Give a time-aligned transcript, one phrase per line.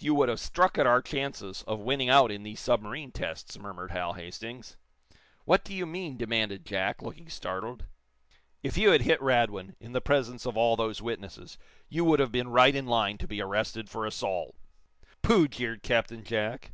[0.00, 3.90] You would have struck at our chances of winning out in these submarine tests," murmured
[3.90, 4.76] Hal Hastings.
[5.46, 7.86] "What do you mean?" demanded Jack, looking startled.
[8.62, 11.56] "If you had hit Radwin, in the presence of all those witnesses,
[11.88, 14.54] you would have been right in line to be arrested for assault."
[15.22, 16.72] "Pooh!" jeered Captain Jack.